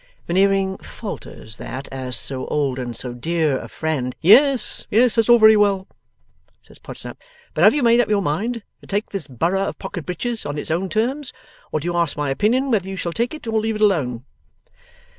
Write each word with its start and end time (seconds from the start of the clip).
Veneering 0.25 0.79
falters 0.79 1.57
that 1.57 1.87
as 1.91 2.17
so 2.17 2.47
old 2.47 2.79
and 2.79 2.97
so 2.97 3.13
dear 3.13 3.59
a 3.59 3.67
friend 3.67 4.15
'Yes, 4.19 4.87
yes, 4.89 5.13
that's 5.13 5.29
all 5.29 5.37
very 5.37 5.55
well,' 5.55 5.87
says 6.63 6.79
Podsnap; 6.79 7.19
'but 7.53 7.63
have 7.63 7.75
you 7.75 7.83
made 7.83 7.99
up 8.01 8.09
your 8.09 8.23
mind 8.23 8.63
to 8.81 8.87
take 8.87 9.11
this 9.11 9.27
borough 9.27 9.65
of 9.67 9.77
Pocket 9.77 10.07
Breaches 10.07 10.43
on 10.43 10.57
its 10.57 10.71
own 10.71 10.89
terms, 10.89 11.33
or 11.71 11.79
do 11.79 11.85
you 11.85 11.95
ask 11.95 12.17
my 12.17 12.31
opinion 12.31 12.71
whether 12.71 12.89
you 12.89 12.95
shall 12.95 13.13
take 13.13 13.35
it 13.35 13.45
or 13.45 13.59
leave 13.59 13.75
it 13.75 13.81
alone? 13.83 14.25